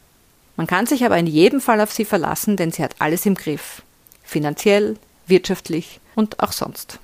Man 0.57 0.67
kann 0.67 0.85
sich 0.85 1.05
aber 1.05 1.17
in 1.17 1.27
jedem 1.27 1.61
Fall 1.61 1.79
auf 1.79 1.93
sie 1.93 2.03
verlassen, 2.03 2.57
denn 2.57 2.73
sie 2.73 2.83
hat 2.83 2.97
alles 2.99 3.25
im 3.25 3.35
Griff. 3.35 3.83
Finanziell, 4.21 4.97
wirtschaftlich 5.27 6.01
und 6.13 6.41
auch 6.41 6.51
sonst. 6.51 6.99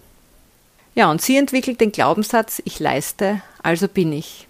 Ja, 0.95 1.09
und 1.09 1.21
sie 1.21 1.37
entwickelt 1.37 1.79
den 1.79 1.93
Glaubenssatz, 1.93 2.61
ich 2.65 2.81
leiste, 2.81 3.41
also 3.63 3.87
bin 3.87 4.11
ich. 4.11 4.49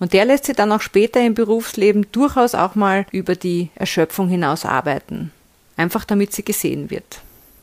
Und 0.00 0.12
der 0.12 0.24
lässt 0.24 0.46
sie 0.46 0.52
dann 0.52 0.72
auch 0.72 0.80
später 0.80 1.20
im 1.20 1.34
Berufsleben 1.34 2.10
durchaus 2.10 2.56
auch 2.56 2.74
mal 2.74 3.06
über 3.12 3.36
die 3.36 3.70
Erschöpfung 3.76 4.28
hinaus 4.28 4.64
arbeiten. 4.64 5.30
Einfach 5.76 6.04
damit 6.04 6.32
sie 6.32 6.42
gesehen 6.42 6.90
wird. 6.90 7.20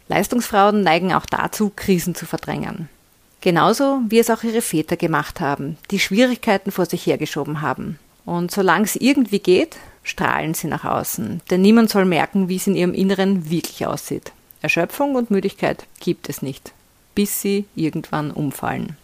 Leistungsfrauen 0.08 0.82
neigen 0.82 1.12
auch 1.12 1.26
dazu, 1.26 1.74
Krisen 1.76 2.16
zu 2.16 2.26
verdrängen. 2.26 2.88
Genauso 3.42 4.02
wie 4.10 4.20
es 4.20 4.30
auch 4.30 4.44
ihre 4.44 4.62
Väter 4.62 4.98
gemacht 4.98 5.40
haben, 5.40 5.78
die 5.92 6.00
Schwierigkeiten 6.00 6.72
vor 6.72 6.86
sich 6.86 7.06
hergeschoben 7.06 7.62
haben. 7.62 8.00
Und 8.26 8.52
solange 8.52 8.86
es 8.86 8.96
irgendwie 8.96 9.40
geht, 9.40 9.78
strahlen 10.04 10.54
sie 10.54 10.68
nach 10.68 10.86
außen, 10.86 11.42
denn 11.50 11.62
niemand 11.62 11.90
soll 11.90 12.06
merken, 12.06 12.50
wie 12.50 12.56
es 12.56 12.68
in 12.68 12.76
ihrem 12.76 12.94
Inneren 12.94 13.50
wirklich 13.50 13.86
aussieht. 13.86 14.32
Erschöpfung 14.62 15.16
und 15.16 15.32
Müdigkeit 15.32 15.86
gibt 16.00 16.30
es 16.30 16.42
nicht 16.42 16.74
bis 17.18 17.42
sie 17.42 17.66
irgendwann 17.76 18.30
umfallen. 18.30 18.96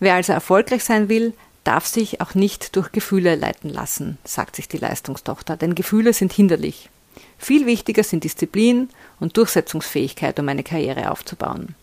Wer 0.00 0.16
also 0.16 0.34
erfolgreich 0.34 0.84
sein 0.84 1.08
will, 1.08 1.32
darf 1.64 1.86
sich 1.86 2.20
auch 2.20 2.34
nicht 2.34 2.76
durch 2.76 2.92
Gefühle 2.92 3.36
leiten 3.36 3.70
lassen, 3.70 4.18
sagt 4.22 4.54
sich 4.54 4.68
die 4.68 4.76
Leistungstochter, 4.76 5.56
denn 5.56 5.74
Gefühle 5.74 6.12
sind 6.12 6.30
hinderlich. 6.30 6.90
Viel 7.38 7.64
wichtiger 7.64 8.04
sind 8.04 8.22
Disziplin 8.22 8.90
und 9.18 9.38
Durchsetzungsfähigkeit, 9.38 10.38
um 10.38 10.46
eine 10.50 10.62
Karriere 10.62 11.10
aufzubauen. 11.10 11.74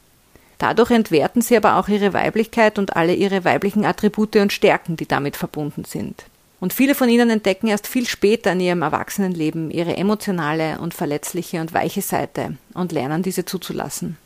Dadurch 0.58 0.92
entwerten 0.92 1.42
sie 1.42 1.58
aber 1.58 1.78
auch 1.78 1.88
ihre 1.88 2.14
Weiblichkeit 2.14 2.80
und 2.80 2.96
alle 2.96 3.14
ihre 3.14 3.44
weiblichen 3.44 3.86
Attribute 3.86 4.38
und 4.38 4.54
Stärken, 4.54 4.96
die 4.96 5.08
damit 5.08 5.36
verbunden 5.36 5.84
sind. 5.86 6.26
Und 6.60 6.74
viele 6.74 6.96
von 6.96 7.10
ihnen 7.10 7.30
entdecken 7.30 7.68
erst 7.68 7.88
viel 7.88 8.08
später 8.08 8.54
in 8.54 8.62
ihrem 8.62 8.82
Erwachsenenleben 8.82 9.70
ihre 9.72 9.98
emotionale 9.98 10.80
und 10.80 10.94
verletzliche 10.94 11.60
und 11.60 11.74
weiche 11.74 12.02
Seite 12.02 12.58
und 12.74 12.92
lernen 12.92 13.24
diese 13.24 13.46
zuzulassen. 13.46 14.18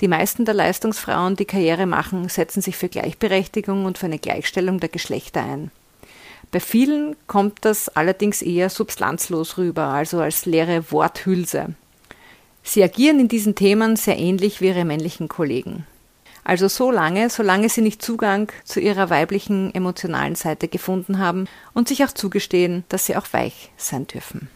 Die 0.00 0.08
meisten 0.08 0.44
der 0.44 0.54
Leistungsfrauen, 0.54 1.36
die 1.36 1.44
Karriere 1.44 1.86
machen, 1.86 2.28
setzen 2.28 2.60
sich 2.60 2.76
für 2.76 2.88
Gleichberechtigung 2.88 3.84
und 3.84 3.98
für 3.98 4.06
eine 4.06 4.18
Gleichstellung 4.18 4.80
der 4.80 4.88
Geschlechter 4.88 5.42
ein. 5.42 5.70
Bei 6.50 6.60
vielen 6.60 7.16
kommt 7.26 7.64
das 7.64 7.88
allerdings 7.88 8.42
eher 8.42 8.70
substanzlos 8.70 9.58
rüber, 9.58 9.84
also 9.84 10.20
als 10.20 10.46
leere 10.46 10.90
Worthülse. 10.92 11.74
Sie 12.64 12.82
agieren 12.82 13.20
in 13.20 13.28
diesen 13.28 13.54
Themen 13.54 13.94
sehr 13.94 14.18
ähnlich 14.18 14.60
wie 14.60 14.68
ihre 14.68 14.86
männlichen 14.86 15.28
Kollegen. 15.28 15.86
Also 16.42 16.66
so 16.68 16.90
lange, 16.90 17.30
solange 17.30 17.68
sie 17.68 17.82
nicht 17.82 18.02
Zugang 18.02 18.50
zu 18.64 18.80
ihrer 18.80 19.10
weiblichen 19.10 19.74
emotionalen 19.74 20.34
Seite 20.34 20.68
gefunden 20.68 21.18
haben 21.18 21.46
und 21.74 21.88
sich 21.88 22.04
auch 22.04 22.12
zugestehen, 22.12 22.84
dass 22.88 23.06
sie 23.06 23.16
auch 23.16 23.26
weich 23.32 23.70
sein 23.76 24.06
dürfen. 24.06 24.48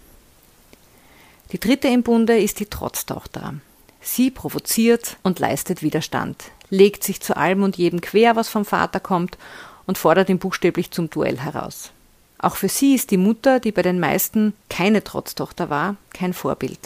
Die 1.52 1.60
dritte 1.60 1.88
im 1.88 2.02
Bunde 2.02 2.38
ist 2.38 2.60
die 2.60 2.66
Trotztochter. 2.66 3.54
Sie 4.00 4.30
provoziert 4.30 5.16
und 5.22 5.38
leistet 5.38 5.82
Widerstand, 5.82 6.50
legt 6.70 7.04
sich 7.04 7.20
zu 7.20 7.36
allem 7.36 7.62
und 7.62 7.76
jedem 7.76 8.00
quer, 8.00 8.36
was 8.36 8.48
vom 8.48 8.64
Vater 8.64 9.00
kommt, 9.00 9.38
und 9.86 9.96
fordert 9.96 10.28
ihn 10.28 10.38
buchstäblich 10.38 10.90
zum 10.90 11.08
Duell 11.08 11.38
heraus. 11.38 11.90
Auch 12.38 12.56
für 12.56 12.68
sie 12.68 12.94
ist 12.94 13.10
die 13.10 13.16
Mutter, 13.16 13.58
die 13.60 13.72
bei 13.72 13.80
den 13.80 13.98
meisten 13.98 14.52
keine 14.68 15.02
Trotztochter 15.02 15.70
war, 15.70 15.96
kein 16.12 16.34
Vorbild. 16.34 16.78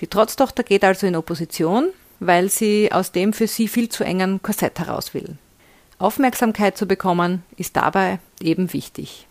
Die 0.00 0.06
Trotztochter 0.06 0.62
geht 0.62 0.84
also 0.84 1.06
in 1.06 1.16
Opposition, 1.16 1.90
weil 2.20 2.48
sie 2.48 2.90
aus 2.92 3.12
dem 3.12 3.32
für 3.32 3.46
sie 3.46 3.68
viel 3.68 3.88
zu 3.88 4.04
engen 4.04 4.42
Korsett 4.42 4.78
heraus 4.78 5.14
will. 5.14 5.36
Aufmerksamkeit 5.98 6.76
zu 6.76 6.86
bekommen 6.86 7.44
ist 7.56 7.76
dabei 7.76 8.18
eben 8.40 8.72
wichtig. 8.72 9.26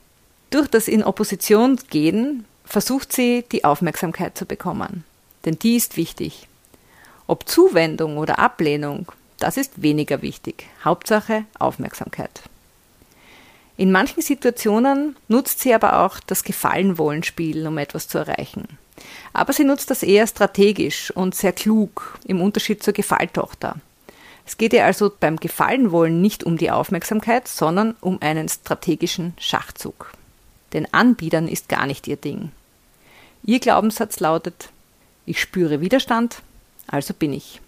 Durch 0.50 0.68
das 0.68 0.88
in 0.88 1.04
Opposition 1.04 1.78
gehen 1.90 2.46
versucht 2.64 3.12
sie, 3.12 3.44
die 3.52 3.66
Aufmerksamkeit 3.66 4.38
zu 4.38 4.46
bekommen. 4.46 5.04
Denn 5.46 5.60
die 5.60 5.76
ist 5.76 5.98
wichtig. 5.98 6.48
Ob 7.28 7.48
Zuwendung 7.48 8.18
oder 8.18 8.40
Ablehnung, 8.40 9.12
das 9.40 9.58
ist 9.58 9.82
weniger 9.82 10.22
wichtig. 10.22 10.68
Hauptsache 10.84 11.46
Aufmerksamkeit. 11.60 12.42
In 13.76 13.92
manchen 13.92 14.22
Situationen 14.22 15.16
nutzt 15.28 15.60
sie 15.60 15.74
aber 15.74 16.00
auch 16.02 16.20
das 16.20 16.44
Gefallenwollenspiel, 16.44 17.66
um 17.68 17.78
etwas 17.78 18.08
zu 18.08 18.20
erreichen. 18.20 18.78
Aber 19.34 19.54
sie 19.54 19.64
nutzt 19.64 19.90
das 19.90 20.04
eher 20.04 20.28
strategisch 20.28 21.12
und 21.12 21.36
sehr 21.36 21.54
klug, 21.54 22.20
im 22.26 22.42
Unterschied 22.42 22.84
zur 22.84 22.94
Gefalltochter. 22.94 23.78
Es 24.46 24.58
geht 24.58 24.74
ihr 24.74 24.86
also 24.86 25.12
beim 25.20 25.38
Gefallenwollen 25.38 26.22
nicht 26.22 26.44
um 26.44 26.58
die 26.58 26.72
Aufmerksamkeit, 26.72 27.48
sondern 27.48 27.96
um 28.02 28.22
einen 28.22 28.50
strategischen 28.50 29.34
Schachzug. 29.38 30.12
Denn 30.74 30.88
Anbiedern 30.92 31.48
ist 31.48 31.70
gar 31.70 31.86
nicht 31.86 32.08
ihr 32.08 32.18
Ding. 32.18 32.52
Ihr 33.44 33.60
Glaubenssatz 33.60 34.20
lautet, 34.20 34.70
ich 35.26 35.40
spüre 35.40 35.82
Widerstand, 35.82 36.42
also 36.88 37.14
bin 37.14 37.34
ich. 37.34 37.62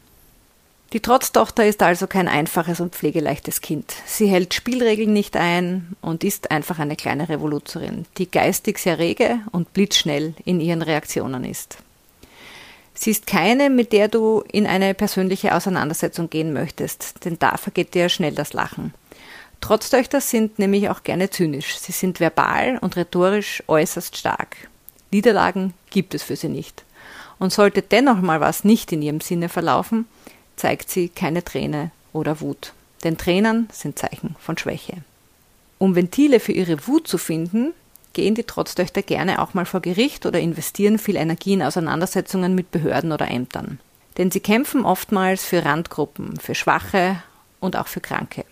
Die 0.93 0.99
Trotztochter 1.01 1.65
ist 1.65 1.81
also 1.81 2.07
kein 2.07 2.27
einfaches 2.27 2.79
und 2.79 2.95
pflegeleichtes 2.95 3.61
Kind. 3.61 3.93
Sie 4.05 4.27
hält 4.27 4.53
Spielregeln 4.53 5.11
nicht 5.11 5.35
ein 5.35 5.95
und 6.01 6.23
ist 6.23 6.51
einfach 6.51 6.79
eine 6.79 6.95
kleine 6.95 7.27
Revoluzerin, 7.27 8.05
die 8.17 8.29
geistig 8.29 8.77
sehr 8.77 8.99
rege 8.99 9.39
und 9.51 9.73
blitzschnell 9.73 10.35
in 10.45 10.61
ihren 10.61 10.81
Reaktionen 10.81 11.43
ist. 11.43 11.77
Sie 12.93 13.11
ist 13.11 13.27
keine, 13.27 13.69
mit 13.69 13.91
der 13.91 14.07
du 14.07 14.43
in 14.51 14.65
eine 14.65 14.93
persönliche 14.93 15.53
Auseinandersetzung 15.53 16.29
gehen 16.29 16.53
möchtest, 16.53 17.25
denn 17.25 17.37
da 17.39 17.57
vergeht 17.57 17.93
dir 17.93 18.07
schnell 18.07 18.33
das 18.33 18.53
Lachen. 18.53 18.93
Trotztöchter 19.59 20.21
sind 20.21 20.59
nämlich 20.59 20.89
auch 20.89 21.03
gerne 21.03 21.29
zynisch. 21.29 21.77
Sie 21.77 21.91
sind 21.91 22.19
verbal 22.19 22.77
und 22.79 22.95
rhetorisch 22.95 23.63
äußerst 23.67 24.15
stark. 24.15 24.55
Niederlagen 25.11 25.73
gibt 25.89 26.13
es 26.13 26.23
für 26.23 26.35
sie 26.35 26.49
nicht. 26.49 26.83
Und 27.37 27.51
sollte 27.51 27.81
dennoch 27.81 28.21
mal 28.21 28.39
was 28.39 28.63
nicht 28.63 28.91
in 28.93 29.01
ihrem 29.01 29.19
Sinne 29.19 29.49
verlaufen, 29.49 30.05
zeigt 30.55 30.89
sie 30.89 31.09
keine 31.09 31.43
Träne 31.43 31.91
oder 32.13 32.41
Wut. 32.41 32.73
Denn 33.03 33.17
Tränen 33.17 33.67
sind 33.71 33.99
Zeichen 33.99 34.35
von 34.39 34.57
Schwäche. 34.57 34.97
Um 35.77 35.95
Ventile 35.95 36.39
für 36.39 36.53
ihre 36.53 36.87
Wut 36.87 37.07
zu 37.07 37.17
finden, 37.17 37.73
gehen 38.13 38.33
die 38.33 38.43
Trotztöchter 38.43 39.01
gerne 39.01 39.41
auch 39.41 39.53
mal 39.53 39.65
vor 39.65 39.81
Gericht 39.81 40.25
oder 40.25 40.39
investieren 40.39 40.97
viel 40.97 41.17
Energie 41.17 41.53
in 41.53 41.61
Auseinandersetzungen 41.61 42.55
mit 42.55 42.71
Behörden 42.71 43.11
oder 43.11 43.29
Ämtern. 43.29 43.79
Denn 44.17 44.31
sie 44.31 44.39
kämpfen 44.39 44.85
oftmals 44.85 45.43
für 45.43 45.65
Randgruppen, 45.65 46.39
für 46.39 46.55
Schwache 46.55 47.17
und 47.59 47.75
auch 47.75 47.87
für 47.87 47.99
Kranke. 47.99 48.45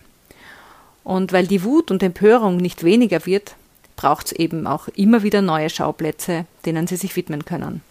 Und 1.02 1.32
weil 1.32 1.46
die 1.46 1.64
Wut 1.64 1.90
und 1.90 2.02
Empörung 2.02 2.58
nicht 2.58 2.84
weniger 2.84 3.24
wird, 3.26 3.56
braucht 3.96 4.26
es 4.26 4.32
eben 4.32 4.66
auch 4.66 4.88
immer 4.88 5.22
wieder 5.22 5.42
neue 5.42 5.70
Schauplätze, 5.70 6.46
denen 6.66 6.86
sie 6.86 6.96
sich 6.96 7.16
widmen 7.16 7.44
können. 7.44 7.82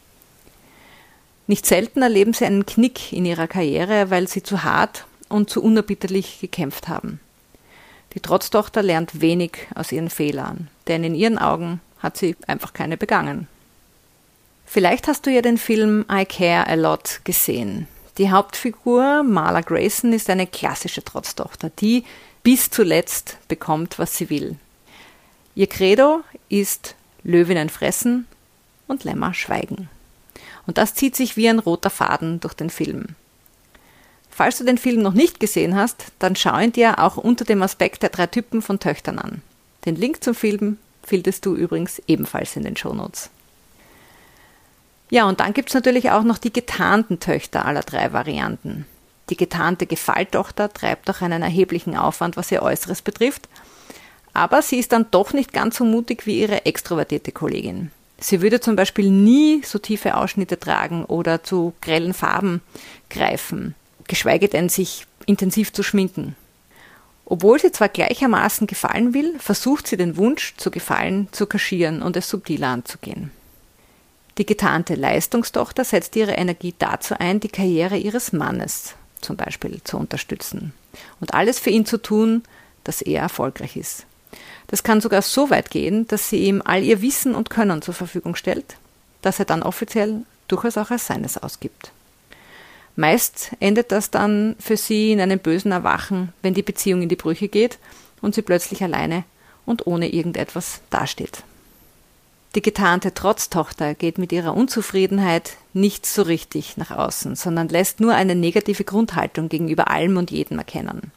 Nicht 1.48 1.66
selten 1.66 2.02
erleben 2.02 2.34
sie 2.34 2.46
einen 2.46 2.66
Knick 2.66 3.12
in 3.12 3.26
ihrer 3.26 3.48
Karriere, 3.48 4.10
weil 4.10 4.28
sie 4.28 4.44
zu 4.44 4.64
hart 4.64 5.06
und 5.28 5.50
zu 5.50 5.62
unerbitterlich 5.62 6.40
gekämpft 6.40 6.88
haben. 6.88 7.20
Die 8.14 8.20
Trotztochter 8.20 8.84
lernt 8.84 9.22
wenig 9.22 9.68
aus 9.76 9.92
ihren 9.92 10.10
Fehlern, 10.10 10.70
denn 10.88 11.04
in 11.04 11.16
ihren 11.16 11.38
Augen 11.38 11.82
hat 12.00 12.18
sie 12.18 12.36
einfach 12.48 12.74
keine 12.74 12.96
begangen. 12.96 13.48
Vielleicht 14.66 15.08
hast 15.08 15.26
du 15.26 15.32
ja 15.32 15.42
den 15.42 15.58
Film 15.58 16.06
I 16.12 16.26
Care 16.26 16.68
a 16.68 16.76
Lot 16.76 17.22
gesehen. 17.24 17.88
Die 18.18 18.32
Hauptfigur 18.32 19.24
Marla 19.24 19.62
Grayson 19.62 20.14
ist 20.14 20.30
eine 20.30 20.48
klassische 20.48 21.04
Trotztochter, 21.04 21.72
die 21.80 22.06
bis 22.44 22.70
zuletzt 22.70 23.38
bekommt, 23.48 23.98
was 24.00 24.16
sie 24.16 24.30
will. 24.30 24.58
Ihr 25.56 25.68
Credo 25.68 26.22
ist 26.50 26.96
Löwinnen 27.24 27.70
fressen 27.70 28.28
und 28.88 29.04
Lämmer 29.04 29.34
schweigen. 29.34 29.90
Und 30.66 30.78
das 30.78 30.96
zieht 30.96 31.16
sich 31.16 31.38
wie 31.38 31.50
ein 31.50 31.60
roter 31.60 31.90
Faden 31.90 32.40
durch 32.40 32.54
den 32.54 32.70
Film. 32.70 33.16
Falls 34.30 34.58
du 34.58 34.64
den 34.64 34.78
Film 34.78 35.02
noch 35.02 35.14
nicht 35.14 35.40
gesehen 35.40 35.76
hast, 35.76 36.06
dann 36.20 36.36
schau 36.36 36.58
ihn 36.58 36.72
dir 36.72 37.00
auch 37.00 37.18
unter 37.18 37.46
dem 37.46 37.62
Aspekt 37.62 38.02
der 38.02 38.10
drei 38.10 38.28
Typen 38.28 38.62
von 38.62 38.80
Töchtern 38.80 39.20
an. 39.20 39.42
Den 39.86 39.96
Link 39.96 40.24
zum 40.24 40.34
Film 40.34 40.78
findest 41.04 41.46
du 41.46 41.56
übrigens 41.56 42.02
ebenfalls 42.08 42.56
in 42.56 42.64
den 42.64 42.78
Shownotes. 42.78 43.30
Ja, 45.10 45.26
und 45.26 45.40
dann 45.40 45.54
gibt 45.54 45.70
es 45.70 45.76
natürlich 45.76 46.10
auch 46.10 46.24
noch 46.24 46.40
die 46.40 46.52
getarnten 46.52 47.20
Töchter 47.20 47.66
aller 47.66 47.82
drei 47.82 48.14
Varianten. 48.14 48.86
Die 49.30 49.38
getarnte 49.38 49.86
Gefalltochter 49.86 50.74
treibt 50.74 51.10
auch 51.10 51.22
einen 51.22 51.44
erheblichen 51.44 51.96
Aufwand, 51.96 52.36
was 52.36 52.52
ihr 52.52 52.64
Äußeres 52.64 53.04
betrifft, 53.04 53.48
aber 54.34 54.62
sie 54.62 54.80
ist 54.80 54.92
dann 54.92 55.06
doch 55.12 55.34
nicht 55.34 55.54
ganz 55.54 55.78
so 55.78 55.86
mutig 55.86 56.26
wie 56.26 56.40
ihre 56.40 56.66
extrovertierte 56.66 57.32
Kollegin. 57.32 57.92
Sie 58.24 58.42
würde 58.42 58.62
zum 58.62 58.78
Beispiel 58.78 59.12
nie 59.12 59.64
so 59.66 59.80
tiefe 59.80 60.16
Ausschnitte 60.16 60.58
tragen 60.58 61.04
oder 61.04 61.44
zu 61.44 61.74
grellen 61.82 62.14
Farben 62.14 62.62
greifen, 63.10 63.76
geschweige 64.08 64.48
denn 64.48 64.70
sich 64.70 65.06
intensiv 65.26 65.74
zu 65.74 65.84
schminken. 65.84 66.38
Obwohl 67.26 67.60
sie 67.60 67.74
zwar 67.74 67.90
gleichermaßen 67.90 68.66
gefallen 68.66 69.14
will, 69.14 69.38
versucht 69.40 69.88
sie 69.88 69.98
den 69.98 70.16
Wunsch 70.16 70.56
zu 70.56 70.72
gefallen 70.72 71.28
zu 71.34 71.48
kaschieren 71.48 72.02
und 72.02 72.16
es 72.16 72.30
subtiler 72.30 72.70
anzugehen. 72.70 73.32
Die 74.38 74.46
getarnte 74.46 74.96
Leistungstochter 74.96 75.84
setzt 75.84 76.16
ihre 76.16 76.32
Energie 76.32 76.74
dazu 76.80 77.16
ein, 77.20 77.42
die 77.42 77.50
Karriere 77.50 77.98
ihres 77.98 78.32
Mannes 78.32 78.96
zum 79.20 79.36
Beispiel 79.36 79.82
zu 79.84 79.98
unterstützen 79.98 80.72
und 81.20 81.34
alles 81.34 81.60
für 81.60 81.72
ihn 81.72 81.86
zu 81.86 81.98
tun, 82.02 82.44
dass 82.86 83.02
er 83.02 83.24
erfolgreich 83.24 83.76
ist. 83.76 84.06
Das 84.68 84.84
kann 84.84 85.02
sogar 85.02 85.22
so 85.22 85.50
weit 85.50 85.70
gehen, 85.70 86.08
dass 86.08 86.30
sie 86.30 86.38
ihm 86.38 86.62
all 86.64 86.84
ihr 86.84 87.02
Wissen 87.02 87.36
und 87.36 87.50
Können 87.50 87.82
zur 87.82 87.94
Verfügung 87.94 88.36
stellt, 88.36 88.78
das 89.22 89.40
er 89.40 89.46
dann 89.46 89.64
offiziell 89.64 90.22
durchaus 90.48 90.78
auch 90.78 90.92
als 90.92 91.08
seines 91.08 91.38
ausgibt. 91.38 91.92
Meist 92.96 93.52
endet 93.60 93.92
das 93.92 94.12
dann 94.12 94.56
für 94.60 94.78
sie 94.78 95.12
in 95.12 95.20
einem 95.20 95.40
bösen 95.40 95.72
Erwachen, 95.72 96.32
wenn 96.42 96.54
die 96.54 96.62
Beziehung 96.62 97.02
in 97.02 97.10
die 97.10 97.16
Brüche 97.16 97.48
geht 97.48 97.80
und 98.22 98.36
sie 98.36 98.44
plötzlich 98.44 98.84
alleine 98.84 99.24
und 99.66 99.88
ohne 99.88 100.14
irgendetwas 100.14 100.82
dasteht. 100.90 101.44
Die 102.56 102.62
getarnte 102.62 103.16
Trotztochter 103.16 103.96
geht 103.96 104.20
mit 104.20 104.32
ihrer 104.32 104.56
Unzufriedenheit 104.56 105.58
nicht 105.74 106.06
so 106.06 106.22
richtig 106.22 106.78
nach 106.78 106.92
außen, 106.92 107.36
sondern 107.36 107.68
lässt 107.68 108.00
nur 108.00 108.14
eine 108.14 108.36
negative 108.36 108.84
Grundhaltung 108.84 109.50
gegenüber 109.50 109.90
allem 109.90 110.18
und 110.18 110.30
jedem 110.30 110.60
erkennen. 110.60 111.12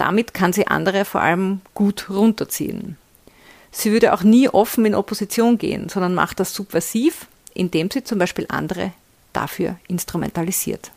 Damit 0.00 0.32
kann 0.32 0.54
sie 0.54 0.66
andere 0.66 1.04
vor 1.04 1.20
allem 1.20 1.60
gut 1.74 2.08
runterziehen. 2.08 2.96
Sie 3.70 3.92
würde 3.92 4.14
auch 4.14 4.22
nie 4.22 4.48
offen 4.48 4.86
in 4.86 4.94
Opposition 4.94 5.58
gehen, 5.58 5.90
sondern 5.90 6.14
macht 6.14 6.40
das 6.40 6.54
subversiv, 6.54 7.26
indem 7.52 7.90
sie 7.90 8.02
zum 8.02 8.18
Beispiel 8.18 8.46
andere 8.48 8.94
dafür 9.34 9.76
instrumentalisiert. 9.88 10.90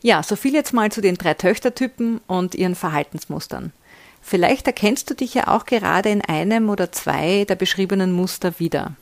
Ja, 0.00 0.22
so 0.22 0.36
viel 0.36 0.54
jetzt 0.54 0.72
mal 0.72 0.90
zu 0.90 1.02
den 1.02 1.16
drei 1.16 1.34
Töchtertypen 1.34 2.22
und 2.26 2.54
ihren 2.54 2.76
Verhaltensmustern. 2.76 3.74
Vielleicht 4.22 4.66
erkennst 4.66 5.10
du 5.10 5.14
dich 5.14 5.34
ja 5.34 5.48
auch 5.48 5.66
gerade 5.66 6.08
in 6.08 6.22
einem 6.22 6.70
oder 6.70 6.92
zwei 6.92 7.44
der 7.46 7.56
beschriebenen 7.56 8.12
Muster 8.12 8.58
wieder. 8.58 8.92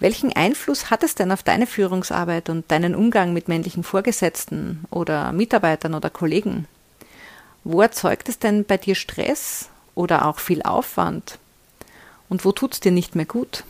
Welchen 0.00 0.32
Einfluss 0.32 0.90
hat 0.90 1.04
es 1.04 1.14
denn 1.14 1.30
auf 1.30 1.44
deine 1.44 1.68
Führungsarbeit 1.68 2.48
und 2.48 2.68
deinen 2.72 2.96
Umgang 2.96 3.32
mit 3.32 3.46
männlichen 3.46 3.84
Vorgesetzten 3.84 4.86
oder 4.90 5.30
Mitarbeitern 5.30 5.94
oder 5.94 6.10
Kollegen? 6.10 6.66
Wo 7.64 7.80
erzeugt 7.80 8.28
es 8.28 8.38
denn 8.38 8.64
bei 8.64 8.76
dir 8.76 8.94
Stress 8.94 9.68
oder 9.94 10.26
auch 10.26 10.38
viel 10.38 10.62
Aufwand? 10.62 11.38
Und 12.28 12.44
wo 12.44 12.52
tut 12.52 12.74
es 12.74 12.80
dir 12.80 12.92
nicht 12.92 13.14
mehr 13.14 13.26
gut? 13.26 13.64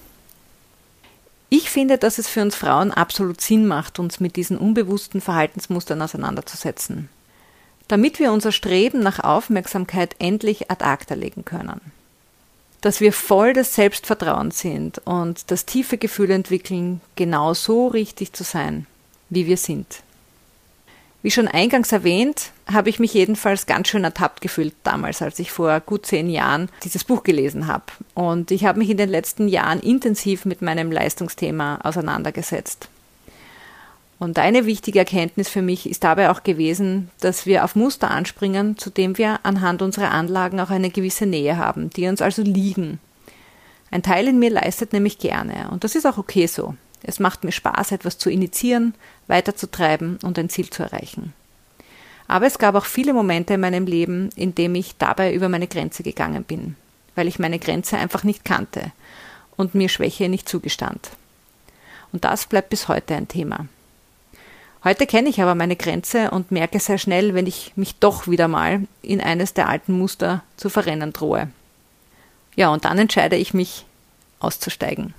Ich 1.49 1.69
finde, 1.69 1.99
dass 1.99 2.19
es 2.19 2.29
für 2.29 2.41
uns 2.41 2.55
Frauen 2.55 2.93
absolut 2.93 3.41
Sinn 3.41 3.67
macht, 3.67 3.99
uns 3.99 4.21
mit 4.21 4.37
diesen 4.37 4.57
unbewussten 4.57 5.21
Verhaltensmustern 5.21 6.01
auseinanderzusetzen, 6.01 7.11
damit 7.89 8.19
wir 8.19 8.33
unser 8.33 8.53
Streben 8.53 9.01
nach 9.01 9.19
Aufmerksamkeit 9.19 10.17
endlich 10.19 10.71
ad 10.71 10.85
acta 10.85 11.15
legen 11.15 11.45
können 11.45 11.93
dass 12.83 13.01
wir 13.01 13.13
voll 13.13 13.55
des 13.55 13.75
Selbstvertrauens 13.75 14.59
sind 14.59 15.01
und 15.05 15.51
das 15.51 15.65
tiefe 15.65 15.99
Gefühl 15.99 16.33
entwickeln, 16.33 17.01
genau 17.15 17.55
so 17.55 17.87
richtig 17.87 18.33
zu 18.33 18.43
sein, 18.45 18.87
wie 19.31 19.47
wir 19.47 19.57
sind. 19.57 20.03
Wie 21.23 21.31
schon 21.31 21.47
eingangs 21.47 21.93
erwähnt, 21.93 22.51
habe 22.71 22.91
ich 22.91 22.99
mich 22.99 23.15
jedenfalls 23.15 23.67
ganz 23.67 23.89
schön 23.89 24.03
ertappt 24.03 24.41
gefühlt 24.41 24.75
damals, 24.83 25.23
als 25.23 25.39
ich 25.39 25.53
vor 25.53 25.79
gut 25.81 26.05
zehn 26.05 26.29
Jahren 26.29 26.69
dieses 26.83 27.05
Buch 27.05 27.23
gelesen 27.23 27.69
habe. 27.69 27.85
Und 28.15 28.51
ich 28.51 28.65
habe 28.65 28.81
mich 28.81 28.91
in 28.91 28.97
den 28.97 29.09
letzten 29.09 29.47
Jahren 29.47 29.79
intensiv 29.79 30.45
mit 30.45 30.63
meinem 30.63 30.91
Leistungsthema 30.91 31.79
auseinandergesetzt. 31.85 32.89
Und 34.19 34.39
eine 34.39 34.67
wichtige 34.67 35.01
Erkenntnis 35.01 35.49
für 35.49 35.63
mich 35.63 35.89
ist 35.89 36.05
dabei 36.05 36.31
auch 36.31 36.43
gewesen, 36.43 37.11
dass 37.21 37.47
wir 37.47 37.65
auf 37.65 37.77
Muster 37.77 38.11
anspringen, 38.11 38.79
zu 38.79 38.91
dem 38.91 39.17
wir 39.19 39.41
anhand 39.45 39.83
unserer 39.83 40.11
Anlagen 40.11 40.61
auch 40.61 40.71
eine 40.71 40.91
gewisse 40.91 41.27
Nähe 41.27 41.57
haben, 41.57 41.91
die 41.91 42.07
uns 42.07 42.23
also 42.23 42.43
liegen. 42.43 43.01
Ein 43.91 44.03
Teil 44.03 44.27
in 44.27 44.39
mir 44.39 44.51
leistet 44.51 44.93
nämlich 44.93 45.19
gerne 45.19 45.69
und 45.71 45.85
das 45.85 45.95
ist 45.95 46.07
auch 46.07 46.19
okay 46.19 46.47
so. 46.47 46.75
Es 47.03 47.21
macht 47.21 47.45
mir 47.45 47.53
Spaß, 47.53 47.93
etwas 47.93 48.19
zu 48.19 48.31
initiieren, 48.31 48.95
weiterzutreiben 49.27 50.19
und 50.23 50.39
ein 50.39 50.49
Ziel 50.49 50.71
zu 50.71 50.83
erreichen. 50.83 51.33
Aber 52.29 52.47
es 52.47 52.59
gab 52.59 52.75
auch 52.75 52.85
viele 52.85 53.13
Momente 53.13 53.55
in 53.55 53.61
meinem 53.61 53.87
Leben, 53.87 54.31
in 54.37 54.55
dem 54.55 54.75
ich 54.75 54.97
dabei 54.97 55.35
über 55.35 55.49
meine 55.49 55.67
Grenze 55.67 56.03
gegangen 56.03 56.45
bin, 56.45 56.77
weil 57.15 57.29
ich 57.29 57.39
meine 57.39 57.59
Grenze 57.59 57.99
einfach 57.99 58.25
nicht 58.25 58.45
kannte 58.45 58.93
und 59.57 59.75
mir 59.75 59.89
Schwäche 59.89 60.29
nicht 60.29 60.49
zugestand. 60.49 61.11
Und 62.13 62.25
das 62.25 62.47
bleibt 62.47 62.71
bis 62.71 62.89
heute 62.89 63.15
ein 63.15 63.29
Thema. 63.29 63.67
Heute 64.85 65.07
kenne 65.07 65.29
ich 65.29 65.41
aber 65.41 65.55
meine 65.55 65.77
Grenze 65.77 66.31
und 66.31 66.51
merke 66.51 66.81
sehr 66.81 66.99
schnell, 66.99 67.35
wenn 67.35 67.47
ich 67.47 67.73
mich 67.77 67.97
doch 67.97 68.27
wieder 68.27 68.49
mal 68.49 68.87
in 69.01 69.21
eines 69.21 69.55
der 69.55 69.69
alten 69.69 69.97
Muster 69.97 70.43
zu 70.57 70.71
verrennen 70.71 71.13
drohe. 71.13 71.49
Ja, 72.57 72.71
und 72.71 72.85
dann 72.85 72.99
entscheide 72.99 73.37
ich 73.37 73.55
mich 73.55 73.87
auszusteigen. 74.41 75.15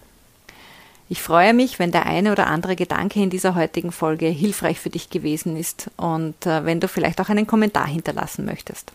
Ich 1.10 1.22
freue 1.22 1.54
mich, 1.54 1.80
wenn 1.80 1.92
der 1.92 2.06
eine 2.06 2.32
oder 2.32 2.48
andere 2.48 2.76
Gedanke 2.76 3.22
in 3.22 3.30
dieser 3.30 3.56
heutigen 3.56 3.92
Folge 3.92 4.28
hilfreich 4.28 4.80
für 4.80 4.90
dich 4.90 5.10
gewesen 5.10 5.58
ist 5.58 5.92
und 5.98 6.46
äh, 6.46 6.66
wenn 6.66 6.80
du 6.80 6.88
vielleicht 6.88 7.20
auch 7.22 7.30
einen 7.30 7.48
Kommentar 7.48 7.88
hinterlassen 7.88 8.46
möchtest. 8.46 8.92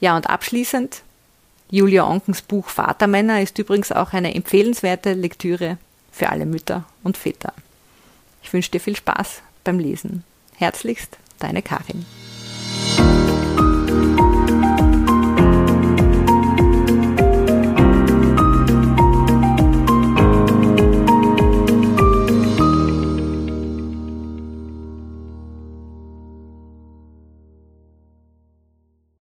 Ja, 0.00 0.16
und 0.16 0.28
abschließend, 0.28 1.02
Julia 1.70 2.06
Onkens 2.06 2.42
Buch 2.42 2.68
Vatermänner 2.68 3.40
ist 3.40 3.58
übrigens 3.58 3.90
auch 3.90 4.12
eine 4.12 4.34
empfehlenswerte 4.34 5.14
Lektüre 5.14 5.78
für 6.12 6.28
alle 6.28 6.46
Mütter 6.46 6.84
und 7.02 7.16
Väter. 7.16 7.52
Ich 8.42 8.52
wünsche 8.52 8.70
dir 8.70 8.80
viel 8.80 8.96
Spaß 8.96 9.42
beim 9.64 9.78
Lesen. 9.78 10.22
Herzlichst, 10.56 11.16
deine 11.38 11.62
Karin. 11.62 12.04